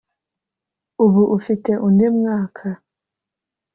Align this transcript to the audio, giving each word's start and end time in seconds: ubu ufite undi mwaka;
ubu 1.05 1.23
ufite 1.37 1.71
undi 1.87 2.07
mwaka; 2.17 2.67